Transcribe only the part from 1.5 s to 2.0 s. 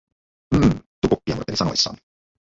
sanoissaan.